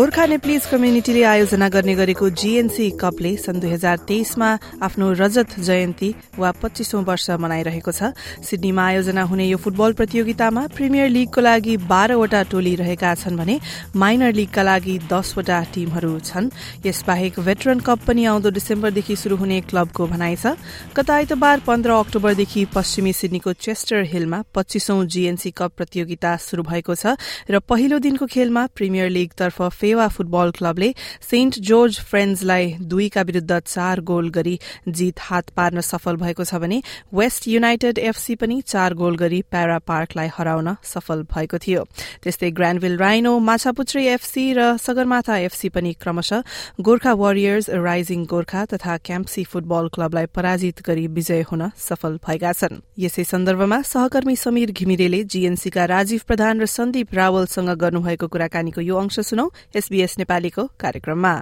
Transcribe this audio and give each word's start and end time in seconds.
Gorkha 0.00 0.24
Nepalese 0.26 0.66
कम्युनिटीले 0.66 1.22
आयोजना 1.28 1.68
गर्ने 1.68 1.94
गरेको 1.94 2.28
जीएनसी 2.32 2.84
कपले 3.00 3.36
सन् 3.36 3.60
दुई 3.60 3.70
हजार 3.70 3.96
तेइसमा 4.08 4.48
आफ्नो 4.80 5.10
रजत 5.12 5.58
जयन्ती 5.60 6.08
वा 6.40 6.50
पच्चीसौं 6.56 7.02
वर्ष 7.04 7.28
मनाइरहेको 7.36 7.92
छ। 7.92 8.16
सिडनीमा 8.40 8.82
आयोजना 8.82 9.22
हुने 9.28 9.44
यो 9.44 9.56
फुटबल 9.60 9.92
प्रतियोगितामा 10.00 10.62
प्रिमियर 10.72 11.08
लीगको 11.10 11.40
लागि 11.40 11.76
बाह्रवटा 11.84 12.42
टोली 12.48 12.74
रहेका 12.80 13.14
छन् 13.14 13.36
भने 13.36 13.58
माइनर 13.92 14.32
लीगका 14.40 14.62
लागि 14.62 14.94
दसवटा 15.12 15.58
टीमहरू 15.68 16.12
छन्। 16.24 16.48
यसबाहेक 16.80 17.40
भेटरन 17.44 17.84
कप 17.84 18.00
पनि 18.08 18.24
आउँदो 18.24 18.50
डिसेम्बरदेखि 18.56 19.16
शुरू 19.20 19.36
हुने 19.36 19.60
क्लबको 19.68 20.06
भनाइ 20.06 20.36
छ। 20.40 20.56
गत 20.96 21.10
आइतबार 21.10 21.60
पन्ध्र 21.68 21.90
अक्टोबरदेखि 22.00 22.64
पश्चिमी 22.72 23.12
सिडनीको 23.20 23.52
चेस्टर 23.52 24.08
हिलमा 24.08 24.40
पच्चीसौं 24.48 24.98
जीएनसी 25.12 25.50
कप 25.52 25.76
प्रतियोगिता 25.76 26.36
शुरू 26.48 26.62
भएको 26.72 26.94
छ 26.96 27.20
र 27.52 27.60
पहिलो 27.68 28.00
दिनको 28.00 28.32
खेलमा 28.32 28.66
प्रिमियर 28.72 29.12
लीगतर्फ 29.12 29.60
फेवा 29.90 30.06
फुटबल 30.08 30.50
क्लबले 30.56 30.88
सेन्ट 31.20 31.58
जोर्ज 31.66 31.98
फ्रेन्ड्सलाई 32.08 32.66
दुईका 32.90 33.22
विरूद्ध 33.26 33.58
चार 33.60 34.00
गोल 34.06 34.28
गरी 34.30 34.58
जीत 34.88 35.20
हात 35.20 35.48
पार्न 35.56 35.80
सफल 35.82 36.16
भएको 36.16 36.44
छ 36.44 36.60
भने 36.62 36.82
वेस्ट 37.12 37.48
युनाइटेड 37.48 37.98
एफसी 38.00 38.34
पनि 38.38 38.60
चार 38.62 38.94
गोल 38.94 39.16
गरी 39.18 39.40
प्यारा 39.50 39.78
पार्कलाई 39.82 40.28
हराउन 40.36 40.74
सफल 40.84 41.22
भएको 41.34 41.58
थियो। 41.58 41.82
त्यस्तै 42.22 42.50
ग्रान्डविल 42.52 42.96
राइनो 42.98 43.32
माछापुत्री 43.40 44.06
एफसी 44.06 44.44
र 44.54 44.76
सगरमाथा 44.78 45.36
एफसी 45.48 45.68
पनि 45.74 45.92
क्रमशः 45.98 46.42
गोर्खा 46.80 47.12
वरियर्स 47.14 47.70
राइजिङ 47.80 48.24
गोर्खा 48.30 48.64
तथा 48.70 48.96
क्याम्पसी 49.02 49.44
फुटबल 49.50 49.88
क्लबलाई 49.94 50.26
पराजित 50.30 50.82
गरी 50.86 51.06
विजय 51.10 51.44
हुन 51.50 51.70
सफल 51.78 52.18
भएका 52.22 52.52
छन्। 52.52 52.80
यसै 52.98 53.24
सन्दर्भमा 53.24 53.80
सहकर्मी 53.90 54.36
समीर 54.36 54.70
घिमिरेले 54.70 55.22
जीएनसीका 55.26 55.84
राजीव 55.94 56.20
प्रधान 56.26 56.60
र 56.60 56.66
सन्दीप 56.68 57.14
रावलसँग 57.14 57.74
गर्नुभएको 57.82 58.28
कुराकानीको 58.28 58.80
यो 58.80 58.96
अंश 58.96 59.20
सुनौ। 59.26 59.48
एसबीएस 59.76 60.18
नेपालीको 60.18 60.66
कार्यक्रममा। 60.80 61.32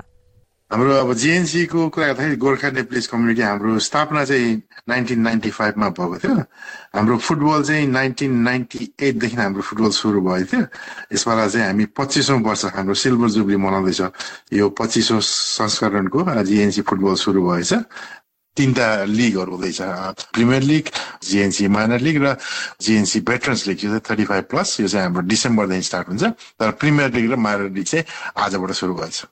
हाम्रो 0.70 0.94
अब 0.94 1.12
जिएनसीको 1.16 1.88
कुरा 1.88 2.06
गर्दाखेरि 2.06 2.36
गोर्खा 2.36 2.70
नेप्लिस 2.70 3.06
कम्युनिटी 3.08 3.40
हाम्रो 3.40 3.78
स्थापना 3.80 4.24
चाहिँ 4.24 4.62
नाइन्टिन 4.88 5.20
नाइन्टी 5.20 5.50
फाइभमा 5.50 5.88
भएको 5.88 6.18
थियो। 6.20 6.36
हाम्रो 6.92 7.16
फुटबल 7.16 7.62
चाहिँ 7.64 7.86
नाइन्टिन 7.88 8.32
नाइन्टी 8.44 8.92
एटदेखि 9.00 9.36
हाम्रो 9.36 9.62
फुटबल 9.64 9.90
सुरु 9.96 10.20
भएको 10.20 10.44
थियो। 10.44 10.64
यसपालि 11.16 11.48
चाहिँ 11.50 11.66
हामी 11.66 11.84
पच्चिसौँ 11.96 12.40
वर्ष 12.44 12.64
हाम्रो 12.76 12.94
सिल्भर 12.94 13.28
जुब्ली 13.32 13.56
मनाउँदैछ। 13.56 14.00
यो 14.52 14.68
पच्चिसौँ 14.76 15.20
संस्करणको 15.24 16.44
जिएनसी 16.44 16.82
फुटबल 16.84 17.14
सुरु 17.16 17.40
भएछ। 17.48 17.72
तिनवटा 18.58 18.88
लिगहरू 19.06 19.52
हुँदैछ। 19.54 19.80
Premier 20.34 20.62
league 20.62 20.84
GNC 21.22 21.68
minor 21.70 22.00
league 22.00 22.16
र 22.24 22.36
जिएनसी 22.82 23.20
भेटरन्स 23.22 23.66
लिग 23.66 23.84
यो 23.84 23.90
चाहिँ 23.90 24.04
थर्टी 24.10 24.24
फाइभ 24.26 24.44
प्लस 24.50 24.80
यो 24.80 24.88
चाहिँ 24.88 25.04
हाम्रो 25.06 25.22
डिसेम्बरदेखि 25.30 25.86
स्टार्ट 25.88 26.08
हुन्छ। 26.08 26.24
तर 26.58 26.70
प्रिमियर 26.82 27.14
लिग 27.14 27.32
र 27.32 27.36
माइनर 27.36 27.70
लिग 27.70 27.84
चाहिँ 27.86 28.04
आजबाट 28.36 28.72
सुरु 28.74 28.94
भएछ। 28.94 29.24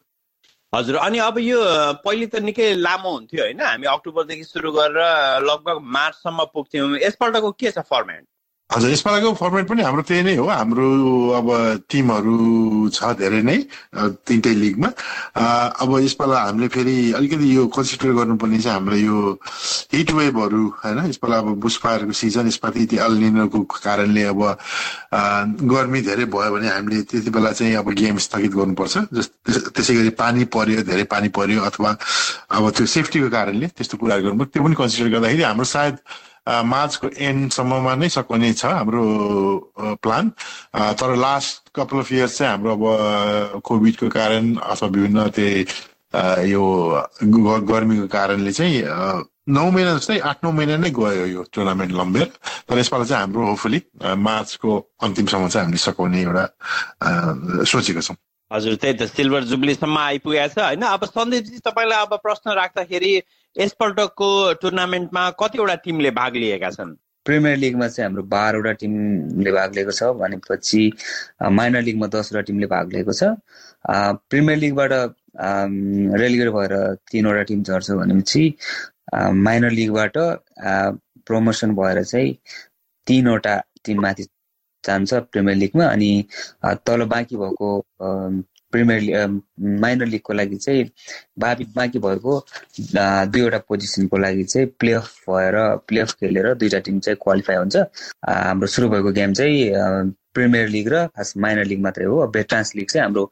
हजुर 0.72 0.96
अनि 0.96 1.18
अब 1.18 1.38
यो 1.38 1.58
पहिले 2.04 2.26
त 2.26 2.42
निकै 2.42 2.74
लामो 2.76 3.10
हुन्थ्यो 3.10 3.42
होइन। 3.42 3.60
हामी 3.60 3.86
अक्टोबरदेखि 3.86 4.44
सुरु 4.44 4.72
गरेर 4.72 5.42
लगभग 5.42 5.76
मार्चसम्म 5.80 6.44
पुग्थ्यौँ। 6.54 6.98
यसपल्टको 7.00 7.50
के 7.52 7.70
छ 7.70 7.78
फर्मेट 7.86 8.24
हजुर 8.66 8.90
यसपालिको 8.90 9.32
फर्मेट 9.38 9.66
पनि 9.70 9.82
हाम्रो 9.82 10.02
त्यही 10.02 10.22
नै 10.26 10.34
हो। 10.36 10.46
हाम्रो 10.50 10.86
अब 11.38 11.48
टिमहरू 11.86 12.90
छ 12.90 13.14
धेरै 13.14 13.42
नै 13.46 13.58
तिनटै 14.26 14.54
लिगमा 14.58 14.88
अब 15.82 15.90
यसपालि 16.02 16.34
हामीले 16.34 16.68
फेरि 16.74 16.96
अलिकति 17.14 17.46
यो 17.46 17.66
कन्सिडर 17.70 18.10
गर्नुपर्ने 18.18 18.58
चाहिँ 18.58 18.74
हाम्रो 18.74 18.96
यो 18.98 19.16
हिट 19.94 20.10
वेभहरू 20.18 20.62
होइन? 20.82 20.98
यसपालि 21.14 21.34
अब 21.38 21.48
बुसपाहरूको 21.62 22.12
सिजन 22.12 22.46
यसपालि 22.50 22.98
अल्निनको 23.06 23.58
कारणले 23.86 24.22
अब 24.34 24.40
गर्मी 25.62 26.00
धेरै 26.02 26.26
भयो 26.26 26.50
भने 26.50 26.68
हामीले 26.68 27.02
त्यति 27.06 27.30
बेला 27.30 27.52
चाहिँ 27.54 27.74
अब 27.86 27.88
गेम 27.94 28.18
स्थगित 28.18 28.52
गर्नुपर्छ। 28.58 28.94
त्यसै 29.78 29.94
गरी 29.94 30.10
पानी 30.18 30.44
पर्यो 30.50 30.82
धेरै 30.90 31.06
पानी 31.14 31.28
पर्यो 31.38 31.62
अथवा 31.70 31.90
अब 32.50 32.70
त्यो 32.74 32.86
सेफ्टीको 32.98 33.28
कारणले 33.30 33.66
त्यस्तो 33.78 33.94
कुराहरू 33.94 34.22
गर्नुपर्छ। 34.26 34.50
त्यो 34.52 34.62
पनि 34.66 34.74
कन्सिडर 34.74 35.08
गर्दाखेरि 35.14 35.42
हाम्रो 35.54 35.64
सायद 35.70 35.96
मार्चको 36.46 37.08
एन्डसम्ममा 37.28 37.94
नै 37.94 38.08
सकिने 38.08 38.52
छ 38.52 38.64
हाम्रो 38.78 39.04
प्लान 40.02 40.30
तर 41.00 41.16
लास्ट 41.16 41.70
कपाल 41.76 42.00
अफ 42.00 42.12
इयर्स 42.12 42.38
चाहिँ 42.38 42.50
हाम्रो 42.50 42.72
अब 42.72 43.60
कोभिडको 43.66 44.08
कारण 44.18 44.54
अथवा 44.56 44.88
विभिन्न 44.88 45.28
त्यही 45.36 45.64
यो 46.50 46.62
गर्मीको 47.70 48.06
कारणले 48.08 48.52
चाहिँ 48.52 48.82
नौ 49.48 49.70
महिना 49.70 49.94
जस्तै 49.96 50.18
आठ 50.26 50.44
नौ 50.44 50.50
महिना 50.52 50.76
नै 50.82 50.90
गयो 50.90 51.26
यो 51.26 51.42
टुर्नामेन्ट 51.54 51.92
लम्बेर। 51.94 52.28
तर 52.68 52.78
यसपालि 52.78 53.04
चाहिँ 53.06 53.20
हाम्रो 53.22 53.46
होपफुली 53.46 53.80
मार्चको 54.18 54.70
अन्तिमसम्म 55.06 55.48
चाहिँ 55.48 55.64
हामीले 55.64 55.78
सघाउने 55.78 56.22
एउटा 56.22 56.44
सोचेको 57.70 58.00
छौँ। 58.06 58.16
हजुर 58.50 58.74
त्यही 58.82 58.94
त 58.98 59.06
सिल्भर 59.10 59.44
जुब्लीसम्म 59.50 59.98
आइपुगेको 59.98 60.48
छ। 60.54 60.58
होइन 60.58 60.82
अब 60.88 61.04
सन्दीपजी 61.04 61.58
तपाईँलाई 61.66 62.02
अब 62.06 62.14
प्रश्न 62.22 62.54
राख्दाखेरि 62.58 63.12
यसपल्टको 63.56 64.28
टुर्नामेन्टमा 64.62 65.22
कतिवटा 65.40 65.74
टिमले 65.84 66.10
भाग 66.20 66.36
लिएका 66.36 66.70
छन्? 66.70 66.94
प्रिमियर 67.26 67.56
लिगमा 67.58 67.86
चाहिँ 67.88 68.06
हाम्रो 68.06 68.22
बाह्रवटा 68.30 68.72
टिमले 68.80 69.52
भाग 69.52 69.74
लिएको 69.74 69.92
छ 69.92 70.10
भनेपछि 70.20 70.82
माइनर 71.58 71.82
लिगमा 71.82 72.06
दसवटा 72.14 72.40
टिमले 72.46 72.66
भाग 72.70 72.92
लिएको 72.92 73.12
छ। 73.12 73.34
प्रिमियर 74.30 74.58
लिगबाट 74.58 74.92
रेलिगेट 76.22 76.48
भएर 76.54 76.74
तिनवटा 77.10 77.42
टिम 77.50 77.62
झर्छ 77.62 77.90
भनेपछि 77.90 78.44
माइनर 79.42 79.70
लिगबाट 79.70 80.16
प्रमोसन 81.26 81.74
भएर 81.74 82.02
चाहिँ 82.04 82.36
तिनवटा 83.06 83.54
टिम 83.84 84.00
माथि 84.02 84.24
जान्छ 84.86 85.14
प्रिमियर 85.32 85.56
लिगमा 85.56 85.86
अनि 85.86 86.10
तल 86.86 87.04
बाँकी 87.14 87.36
भएको 87.36 87.70
प्रिमियर 88.72 89.26
माइनर 89.80 90.06
लिगको 90.06 90.32
लागि 90.32 90.56
चाहिँ 90.56 90.84
बाबी 91.38 91.64
बाँकी 91.76 91.98
भएको 91.98 92.38
दुईवटा 93.32 93.58
पोजिसनको 93.68 94.18
लागि 94.18 94.44
चाहिँ 94.44 94.66
प्लेअफ 94.80 95.12
भएर 95.30 95.56
प्लेअफ 95.88 96.12
खेलेर 96.20 96.52
दुईवटा 96.54 96.78
टिम 96.86 96.98
चाहिँ 97.00 97.16
क्वालिफाई 97.22 97.56
हुन्छ। 97.56 97.76
हाम्रो 98.28 98.66
सुरु 98.66 98.88
भएको 98.90 99.12
गेम 99.18 99.32
चाहिँ 99.32 100.10
प्रिमियर 100.34 100.68
लिग 100.68 100.88
र 100.92 101.06
खास 101.16 101.32
माइनर 101.36 101.64
लिग 101.64 101.80
मात्रै 101.82 102.04
हो। 102.04 102.26
भेट्रान्स 102.34 102.74
लिग 102.76 102.88
चाहिँ 102.90 103.04
हाम्रो 103.04 103.30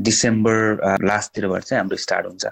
डिसेम्बर 0.00 0.98
लास्टतिरबाट 1.04 1.62
चाहिँ 1.62 1.80
हाम्रो 1.80 1.96
स्टार्ट 1.96 2.26
हुन्छ। 2.26 2.44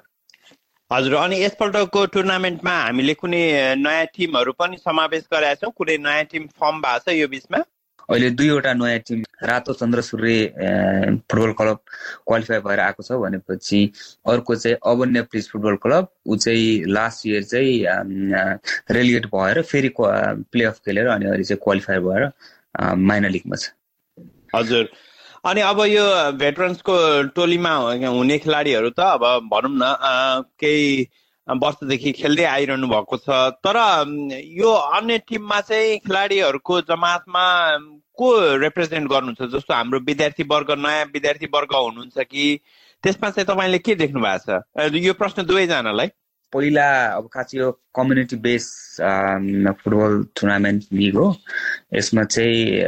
हजुर 0.90 1.14
अनि 1.14 1.42
यसपल्टको 1.42 2.06
टुर्नामेन्टमा 2.14 2.72
हामीले 2.82 3.14
कुनै 3.14 3.42
नयाँ 3.78 4.06
टिमहरू 4.14 4.52
पनि 4.58 4.76
समावेश 4.78 5.28
गरेका 5.32 5.54
छौँ? 5.54 5.70
कुनै 5.76 5.96
नयाँ 5.98 6.24
टिम 6.30 6.46
फर्म 6.58 6.80
भएको 6.82 7.10
छ 7.10 7.14
यो 7.14 7.28
बिचमा? 7.28 7.58
अहिले 8.10 8.31
दुईवटा 8.31 8.72
नयाँ 8.75 8.98
team 9.06 9.22
Rato 9.47 9.72
Chandra 9.72 10.00
Surya 10.03 10.34
football 11.31 11.53
club 11.59 11.78
qualify 12.26 12.59
भएर 12.66 12.81
आएको 12.81 13.03
छ 13.03 13.19
भनेपछि 13.22 13.81
अर्को 14.26 14.54
चाहिँ 14.56 14.76
अवन्य 14.93 15.22
प्लिज 15.31 15.48
फुटबल 15.50 15.76
क्लब 15.84 16.09
ऊ 16.26 16.37
चाहिँ 16.37 16.84
लास्ट 16.91 17.26
इयर 17.26 17.43
चाहिँ 17.53 17.75
रेलिगेट 18.91 19.26
भएर 19.34 19.62
फेरि 19.62 19.91
प्लेअफ 19.98 20.78
खेलेर 20.87 21.06
अनि 21.15 21.26
अहिले 21.26 21.44
चाहिँ 21.44 21.60
क्वालिफाई 21.65 21.98
भएर 22.09 22.31
माइनर 22.81 23.31
लिगमा 23.31 23.56
छ। 23.56 23.71
हजुर। 24.54 24.88
अनि 25.47 25.60
अब 25.60 25.81
यो 25.87 26.04
भेटरन्सको 26.37 26.97
टोलीमा 27.34 27.72
हुने 28.04 28.38
खेलाडीहरू 28.38 28.91
त 28.91 29.00
अब 29.00 29.48
भनौँ 29.53 29.72
न 29.72 29.94
केही 30.60 31.09
वर्षदेखि 31.48 32.10
खेल्दै 32.12 32.44
आइरहनु 32.44 32.87
भएको 32.88 33.16
छ। 33.16 33.28
तर 33.65 33.77
यो 34.59 34.71
अन्य 34.98 35.19
टिममा 35.28 35.60
चाहिँ 35.60 35.98
खेलाडीहरूको 35.98 36.80
जमातमा 36.91 37.45
को 38.20 38.30
रिप्रेजेन्ट 38.62 39.10
गर्नुहुन्छ? 39.10 39.50
जस्तो 39.56 39.74
हाम्रो 39.74 39.98
विद्यार्थी 40.06 40.42
वर्ग 40.52 40.70
नयाँ 40.78 41.04
विद्यार्थी 41.12 41.46
वर्ग 41.54 41.74
हुनुहुन्छ 41.74 42.26
कि 42.30 42.44
त्यसमा 43.04 43.30
चाहिँ 43.30 43.46
तपाईँले 43.48 43.78
के 43.80 43.94
देख्नु 43.96 44.20
भएको 44.20 44.60
छ? 44.60 44.94
यो 45.04 45.12
प्रश्न 45.20 45.46
दुवैजनालाई। 45.46 46.08
पहिला 46.52 46.86
अब 47.16 47.28
खास 47.32 47.54
यो 47.54 47.70
community 47.94 48.36
base 48.42 48.66
football 49.80 50.12
tournament 50.36 50.82
league 50.92 51.16
हो। 51.16 51.28
यसमा 51.94 52.24
चाहिँ 52.24 52.84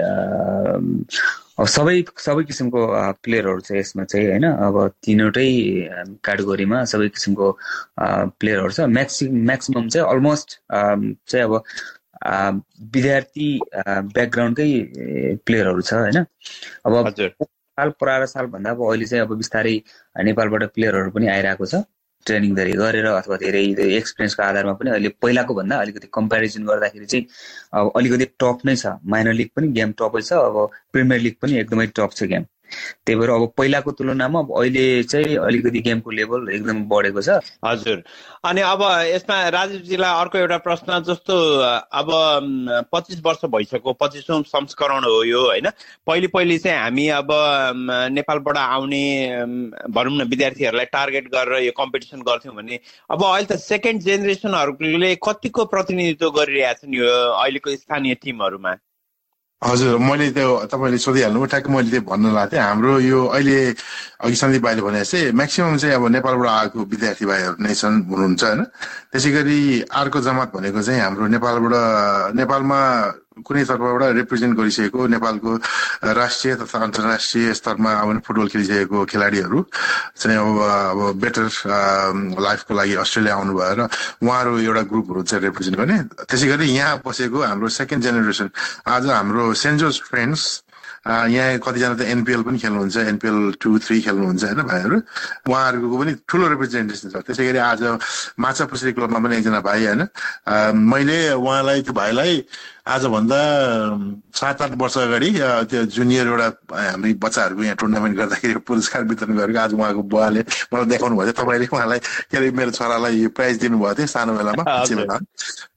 अब 1.61 1.67
सबै 1.69 1.95
सबै 2.19 2.43
किसिमको 2.51 2.81
प्लेयरहरू 3.23 3.61
छ 3.61 3.73
यसमा 3.79 4.05
चाहिँ 4.11 4.27
होइन? 4.29 4.47
अब 4.67 4.77
तिनवटै 5.05 5.49
क्याटेगोरीमा 6.27 6.79
सबै 6.93 7.09
किसिमको 7.15 7.47
प्लेयरहरू 8.41 8.73
छ। 8.73 8.81
म्याक्सि 8.99 9.29
म्याक्सिमम् 9.31 9.89
चाहिँ 9.95 10.07
अलमोस्ट 10.11 10.49
चाहिँ 11.31 11.45
अब 11.47 11.63
विद्यार्थी 12.95 13.49
ब्याकग्राउन्डकै 14.17 14.69
प्लेयरहरू 15.47 15.83
छ 15.83 15.95
होइन? 15.95 16.19
अब 16.87 16.93
साल 17.79 17.91
परार 18.01 18.27
सालभन्दा 18.27 18.71
अब 18.71 18.81
अहिले 18.91 19.07
चाहिँ 19.07 19.25
अब 19.25 19.37
बिस्तारै 19.39 19.75
नेपालबाट 20.29 20.63
प्लेयरहरू 20.75 21.11
पनि 21.11 21.27
आइरहेको 21.35 21.67
छ। 21.67 21.83
ट्रेनिङ 22.27 22.55
धेरै 22.55 22.73
गरेर 22.79 23.07
अथवा 23.11 23.37
धेरै 23.43 23.63
एक्सपिरियन्सको 23.99 24.43
आधारमा 24.43 24.73
पनि 24.81 24.91
अहिले 24.91 25.09
पहिलाको 25.23 25.55
भन्दा 25.55 25.77
अलिकति 25.85 26.09
कम्पेरिजन 26.15 26.67
गर्दाखेरि 26.67 27.07
चाहिँ 27.13 27.25
अब 27.81 27.93
अलिकति 27.99 28.27
टप 28.43 28.59
नै 28.67 28.77
छ। 28.77 28.95
माइनर 29.15 29.33
लिग 29.41 29.51
पनि 29.57 29.69
गेम 29.79 29.93
टपै 30.01 30.23
छ। 30.23 30.33
अब 30.51 30.57
प्रिमियर 30.93 31.21
लिग 31.21 31.35
पनि 31.43 31.59
एकदमै 31.63 31.87
टप 31.99 32.11
छ 32.19 32.31
गेम 32.35 32.45
त्यही 33.07 33.19
भएर 33.21 33.31
अब 33.31 33.53
पहिलाको 33.57 33.91
तुलनामा 33.93 34.39
अब 34.39 34.53
अहिले 34.61 35.03
चाहिँ 35.05 35.37
अलिकति 35.37 35.81
गेमको 35.81 36.11
लेभल 36.11 36.49
एकदम 36.55 36.83
बढेको 36.89 37.23
छ। 37.23 37.39
हजुर। 37.65 38.03
अनि 38.45 38.61
अब 38.61 38.83
यसमा 39.07 39.37
राजीवजीलाई 39.49 40.21
अर्को 40.21 40.39
एउटा 40.39 40.59
प्रश्न 40.59 40.99
जस्तो 41.09 41.37
अब 41.93 42.09
पच्चिस 42.93 43.21
वर्ष 43.25 43.45
भइसक्यो 43.55 43.93
पच्चिसौँ 43.93 44.43
संस्करण 44.43 45.05
हो 45.05 45.23
यो 45.25 45.41
होइन? 45.47 45.71
पहिले 46.07 46.27
पहिले 46.27 46.59
चाहिँ 46.59 46.79
हामी 46.79 47.09
अब 47.09 47.29
नेपालबाट 48.13 48.57
आउने 48.57 49.05
भनौँ 49.91 50.17
न 50.17 50.29
विद्यार्थीहरूलाई 50.29 50.87
टार्गेट 50.93 51.29
गरेर 51.35 51.63
यो 51.63 51.73
कम्पिटिसन 51.77 52.23
गर्थ्यौँ 52.23 52.57
भने 52.57 52.81
अब 53.11 53.25
अहिले 53.25 53.47
त 53.47 53.59
सेकेन्ड 53.59 54.03
जेनेरेसनहरूले 54.03 55.15
कतिको 55.23 55.65
प्रतिनिधित्व 55.65 56.31
गरिरहेछन् 56.31 56.95
यो 56.95 57.07
अहिलेको 57.33 57.77
स्थानीय 57.77 58.15
टिमहरूमा? 58.15 58.75
हजुर 59.63 59.99
मैले 60.01 60.27
त्यो 60.33 60.49
तपाईँले 60.67 60.99
सोधिहाल्नु 60.99 61.45
ठ्याक्क 61.47 61.69
मैले 61.71 61.91
त्यो 61.93 62.03
भन्न 62.03 62.35
लाग्थेँ 62.35 62.61
हाम्रो 62.61 62.93
यो 63.01 63.19
अहिले 63.29 63.59
अघि 64.21 64.37
सन्दीप 64.37 64.63
भाइले 64.63 64.83
भने 64.83 65.01
जस्तै 65.01 65.21
म्याक्सिमम् 65.33 65.79
चाहिँ 65.79 65.95
अब 65.97 66.05
नेपालबाट 66.11 66.49
आएको 66.51 66.79
विद्यार्थी 66.85 67.25
भाइहरू 67.25 67.57
नै 67.63 67.75
छन् 67.75 67.97
हुनुहुन्छ 68.11 68.43
होइन? 68.43 68.61
त्यसै 69.13 69.31
गरी 69.31 69.61
अर्को 69.93 70.19
जमात 70.21 70.49
भनेको 70.53 70.83
चाहिँ 70.83 71.01
हाम्रो 71.01 71.27
नेपालबाट 71.31 71.75
नेपालमा 72.35 72.81
कुनै 73.41 73.65
तर्फबाट 73.65 74.03
रिप्रेजेन्ट 74.21 74.53
गरिसकेको 74.59 75.07
नेपालको 75.17 75.51
राष्ट्रिय 76.21 76.55
तथा 76.61 76.79
अन्तर्राष्ट्रिय 76.87 77.53
स्तरमा 77.55 77.91
अब 77.93 78.21
फुटबल 78.27 78.49
खेलिसकेको 78.53 79.05
खेलाडीहरू। 79.09 79.59
चाहिँ 80.21 80.39
अब 80.39 80.59
अब 80.61 81.01
बेटर 81.23 81.45
लाइफको 82.47 82.73
लागि 82.75 82.95
अस्ट्रेलिया 83.05 83.35
आउनु 83.37 83.53
भएर 83.59 83.81
उहाँहरू 84.23 84.59
एउटा 84.59 84.83
ग्रुपहरू 84.93 85.23
चाहिँ 85.23 85.45
रिप्रेजेन्ट 85.45 85.77
गर्ने। 85.79 85.99
त्यसै 86.29 86.47
गरी 86.53 86.67
यहाँ 86.77 87.01
बसेको 87.07 87.39
हाम्रो 87.43 87.69
सेकेन्ड 87.81 88.03
जेनेरेसन 88.05 88.51
आज 88.87 89.07
हाम्रो 89.11 89.53
सेन्ट 89.65 89.81
फ्रेन्ड्स 90.11 90.43
यहाँ 91.03 91.59
कतिजना 91.59 91.95
त 91.99 92.01
एनपिएल 92.15 92.43
पनि 92.47 92.59
खेल्नुहुन्छ 92.59 92.97
एनपिएल 92.97 93.39
टू 93.61 93.79
थ्री 93.83 94.01
खेल्नुहुन्छ 94.07 94.45
होइन 94.45 94.63
भाइहरू। 94.63 94.97
उहाँहरूको 95.51 95.97
पनि 95.99 96.13
ठुलो 96.29 96.49
रिप्रेजेन्टेसन 96.49 97.09
छ। 97.11 97.17
त्यसै 97.27 97.43
गरी 97.43 97.59
आज 97.59 97.83
माछा 98.39 98.65
पुछरी 98.71 98.93
क्लबमा 98.95 99.19
पनि 99.19 99.37
एकजना 99.37 99.61
भाइ 99.67 99.87
होइन। 99.87 100.03
मैले 100.79 101.19
उहाँलाई 101.35 101.83
त्यो 101.83 101.95
भाइलाई 101.95 102.45
आजभन्दा 102.87 103.41
सात 104.31 104.63
आठ 104.63 104.73
वर्ष 104.79 104.97
अगाडि 104.99 105.31
त्यो 105.71 105.83
जुनियर 105.91 106.27
एउटा 106.27 106.49
हामी 106.71 107.13
बच्चाहरूको 107.19 107.63
यहाँ 107.63 107.77
टुर्नामेन्ट 107.83 108.17
गर्दाखेरि 108.19 108.55
पुरस्कार 108.63 109.03
वितरण 109.11 109.37
गरेको 109.39 109.59
आज 109.59 109.75
उहाँको 109.75 110.03
बुवाले 110.07 110.41
मलाई 110.71 110.87
देखाउनु 110.87 111.15
भएको 111.19 111.33
थियो। 111.33 111.43
तपाईँले 111.43 111.67
उहाँलाई 111.67 111.99
के 112.31 112.37
अरे 112.39 112.51
मेरो 112.55 112.71
छोरालाई 112.79 113.27
प्राइज 113.35 113.59
दिनुभएको 113.59 113.95
थियो 113.99 114.07
सानो 114.07 114.33
बेलामा 114.39 115.19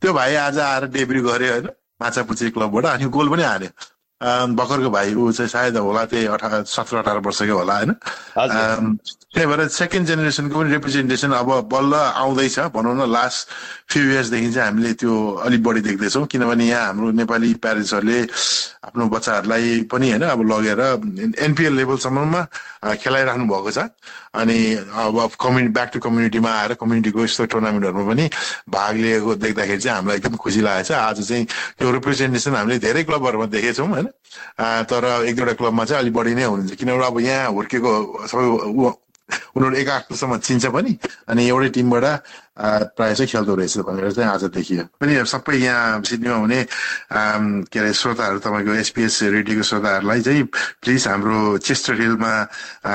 त्यो 0.01 0.13
भाइ 0.13 0.35
आज 0.45 0.59
आएर 0.59 0.85
डेब्यू 0.93 1.21
गर्यो 1.29 1.51
होइन 1.53 1.67
माछापुची 2.01 2.49
क्लबबाट 2.53 2.85
अनि 2.85 3.05
गोल 3.09 3.29
पनि 3.29 3.43
हाल्यो 3.43 3.69
भर्खरको 4.21 4.89
भाइ 4.89 5.13
ऊ 5.13 5.31
चाहिँ 5.31 5.49
सायद 5.49 5.77
होला 5.77 6.05
त्यही 6.05 6.25
अठार 6.25 6.63
सत्र 6.63 6.97
अठार 6.97 7.17
वर्षकै 7.19 7.51
होला 7.51 7.73
होइन? 7.75 7.91
त्यही 9.35 9.45
भएर 9.45 9.67
सेकेन्ड 9.67 10.07
जेनेरेसनको 10.07 10.59
पनि 10.59 10.71
रिप्रेजेन्टेसन 10.71 11.31
अब 11.35 11.51
बल्ल 11.69 11.93
आउँदैछ 11.93 12.59
भनौँ 12.71 12.95
न 12.95 13.09
लास्ट 13.11 13.49
फ्यु 13.91 14.03
इयर्सदेखि 14.11 14.51
चाहिँ 14.53 14.67
हामीले 14.69 14.93
त्यो 14.95 15.13
अलिक 15.45 15.63
बढी 15.63 15.81
देख्दैछौँ 15.81 16.25
किनभने 16.31 16.65
यहाँ 16.67 16.85
हाम्रो 16.85 17.11
नेपाली 17.11 17.53
प्यारेन्ट्सहरूले 17.59 18.21
आफ्नो 18.87 19.05
बच्चाहरूलाई 19.11 19.81
पनि 19.91 20.09
होइन 20.09 20.23
अब 20.23 20.41
लगेर 20.51 20.79
एनपिएल 21.45 21.73
लेभलसम्ममा 21.75 22.41
खेलाइराख्नु 22.95 23.45
भएको 23.51 23.71
छ। 23.71 23.79
अनि 24.35 24.57
अब 24.95 25.31
कम्युनिटी 25.39 25.73
ब्याक 25.73 25.89
टु 25.93 25.99
कम्युनिटीमा 25.99 26.51
आएर 26.51 26.73
कम्युनिटीको 26.79 27.23
यस्तो 27.23 27.45
टुर्नामेन्टहरूमा 27.51 28.05
पनि 28.11 28.29
भाग 28.69 28.95
लिएको 28.95 29.35
देख्दाखेरि 29.43 29.81
चाहिँ 29.81 29.95
हामीलाई 29.95 30.17
एकदम 30.17 30.35
खुसी 30.39 30.61
लागेको 30.61 30.87
छ। 30.87 30.91
आज 30.91 31.27
चाहिँ 31.27 31.45
त्यो 31.79 31.91
रिप्रेजेन्टेसन 31.91 32.55
हामीले 32.55 32.79
धेरै 32.79 33.03
क्लबहरूमा 33.03 33.45
देखेछौँ 33.51 33.87
होइन? 33.87 34.04
तर 34.89 35.03
एक 35.27 35.35
दुईवटा 35.35 35.53
क्लबमा 35.59 35.83
चाहिँ 35.85 36.01
अलिक 36.01 36.13
बढी 36.13 36.33
नै 36.35 36.43
हुनुहुन्छ। 36.43 36.75
किनभने 36.79 37.05
अब 37.05 37.19
यहाँ 37.19 37.49
हुर्केको 37.55 37.91
सबै 38.29 38.45
उनीहरू 39.25 39.75
एक 39.81 39.89
आठसम्म 39.89 40.37
चिन्छ 40.37 40.65
पनि 40.69 40.91
अनि 41.33 41.41
एउटै 41.49 41.69
टिमबाट 41.73 42.05
प्रायः 42.93 43.13
चाहिँ 43.17 43.29
खेल्दो 43.31 43.53
रहेछ 43.57 43.77
भनेर 43.89 44.11
चाहिँ 44.13 44.29
आज 44.29 44.43
देखियो। 44.53 44.83
पनि 45.01 45.13
सबै 45.25 45.57
यहाँ 45.57 46.01
सिडनीमा 46.05 46.37
हुने 46.45 46.59
के 47.73 47.79
अरे 47.79 47.93
श्रोताहरू 47.97 48.39
तपाईँको 48.45 48.73
एसपिएस 48.85 49.15
रेडियोको 49.33 49.63
श्रोताहरूलाई 49.65 50.21
चाहिँ 50.21 50.43
प्लिज 50.77 51.07
हाम्रो 51.07 51.57
चेस्टर 51.57 51.93
हिलमा 52.01 52.33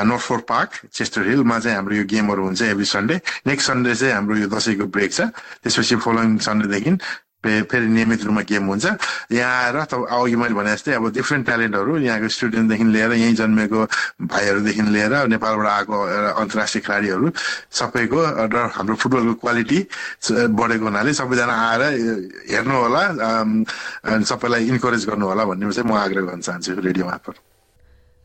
नोटफोर्ट 0.07 0.43
पार्क 0.47 0.71
चेस्टर 0.95 1.27
हिलमा 1.35 1.59
चाहिँ 1.59 1.77
हाम्रो 1.77 1.95
यो 1.99 2.05
गेमहरू 2.07 2.43
हुन्छ 2.47 2.63
एभ्री 2.63 2.87
सन्डे। 2.95 3.21
नेक्स्ट 3.51 3.67
सन्डे 3.67 3.95
चाहिँ 3.95 4.15
हाम्रो 4.15 4.37
यो 4.39 4.49
दसैँको 4.55 4.87
ब्रेक 4.87 5.11
छ। 5.13 5.21
त्यसपछि 5.67 5.97
फलोइङ 6.07 6.39
सन्डेदेखि 6.47 6.95
फेरि 7.41 7.87
नियमित 7.89 8.25
रूपमा 8.25 8.43
गेम 8.49 8.65
हुन्छ। 8.69 8.87
यहाँ 9.33 9.53
आएर 9.65 9.77
अघि 9.81 10.37
मैले 10.37 10.55
भने 10.55 10.73
जस्तै 10.77 10.93
अब 11.01 11.09
डिफ्रेन्ट 11.13 11.47
ट्यालेन्टहरू 11.47 11.97
यहाँको 11.99 12.29
स्टुडेन्टदेखि 12.29 12.85
लिएर 12.85 13.13
यहीँ 13.13 13.35
जन्मेको 13.41 13.81
भाइहरूदेखि 14.29 14.83
लिएर 14.93 15.15
नेपालबाट 15.33 15.67
आएको 15.67 15.97
अन्तर्राष्ट्रिय 16.37 16.83
खेलाडीहरू 16.85 17.33
सबैको 17.81 18.21
र 18.53 18.57
हाम्रो 18.77 18.95
फुटबलको 19.01 19.35
क्वालिटी 19.41 19.79
बढेको 20.53 20.85
हुनाले 20.85 21.13
सबैजना 21.17 21.55
आएर 21.69 21.83
हेर्नु 22.53 22.77
होला 22.77 23.03
सबैलाई 24.21 24.69
इन्करेज 24.77 25.07
गर्नु 25.09 25.27
होला 25.27 25.45
भन्ने 25.49 25.73
चाहिँ 25.73 25.89
म 25.89 25.97
आग्रह 25.97 26.23
गर्न 26.29 26.41
चाहन्छु 26.45 26.81
रेडियो 26.85 27.07
मार्फत 27.07 27.50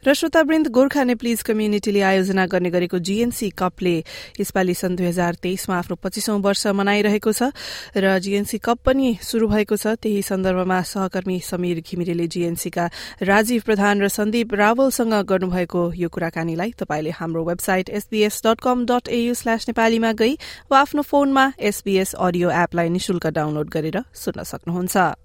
र 0.06 0.14
श्रोतावृन्द 0.14 0.68
गोर्खा 0.70 1.04
नेप्लिज 1.04 1.42
कम्युनिटीले 1.42 2.02
आयोजना 2.06 2.46
गर्ने 2.46 2.70
गरेको 2.70 2.98
जीएनसी 3.02 3.50
कपले 3.58 3.94
यसपालि 4.40 4.74
सन् 4.78 4.96
दुई 4.96 5.06
हजार 5.06 5.34
तेइसमा 5.42 5.78
आफ्नो 5.78 5.96
पच्चिसौं 5.98 6.38
वर्ष 6.46 6.66
मनाइरहेको 6.78 7.34
छ 7.34 7.50
र 7.98 8.14
जीएनसी 8.22 8.58
कप 8.62 8.86
पनि 8.86 9.18
शुरू 9.26 9.48
भएको 9.50 9.76
छ। 9.76 9.98
त्यही 9.98 10.22
सन्दर्भमा 10.22 10.82
सहकर्मी 10.86 11.40
समीर 11.42 11.82
घिमिरेले 11.82 12.28
जीएनसीका 12.30 12.86
राजीव 13.26 13.62
प्रधान 13.66 14.06
र 14.06 14.08
सन्दीप 14.14 14.54
रावलसँग 14.54 15.14
गर्नुभएको 15.26 15.84
यो 15.98 16.10
कुराकानीलाई 16.14 16.78
तपाईँले 16.78 17.18
हाम्रो 17.18 17.44
website 17.50 17.90
SBS 17.90 18.42
dot 18.46 18.62
com 18.62 18.86
dot 18.86 19.10
AU 19.10 19.34
slash 19.34 19.74
नेपालीमा 19.74 20.12
गई 20.22 20.38
वा 20.70 20.86
आफ्नो 20.86 21.02
फोनमा 21.02 21.52
एसबीएस 21.58 22.14
अडियो 22.14 22.54
एपलाई 22.62 22.90
निशुल्क 22.94 23.28
डाउनलोड 23.34 23.70
गरेर 23.74 24.04
सुन्न 24.14 24.44
सक्नुहुन्छ। 24.46 25.25